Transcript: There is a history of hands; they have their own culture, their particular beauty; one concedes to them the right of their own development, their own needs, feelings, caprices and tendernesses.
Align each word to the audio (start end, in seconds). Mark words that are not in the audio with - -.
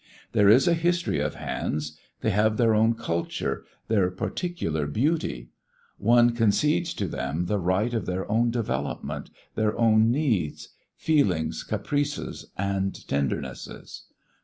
There 0.31 0.49
is 0.49 0.67
a 0.67 0.73
history 0.73 1.19
of 1.19 1.35
hands; 1.35 1.95
they 2.21 2.31
have 2.31 2.57
their 2.57 2.73
own 2.73 2.95
culture, 2.95 3.65
their 3.87 4.09
particular 4.09 4.87
beauty; 4.87 5.51
one 5.99 6.31
concedes 6.31 6.95
to 6.95 7.07
them 7.07 7.45
the 7.45 7.59
right 7.59 7.93
of 7.93 8.07
their 8.07 8.27
own 8.27 8.49
development, 8.49 9.29
their 9.53 9.77
own 9.77 10.09
needs, 10.09 10.69
feelings, 10.97 11.61
caprices 11.61 12.47
and 12.57 13.07
tendernesses. 13.07 14.05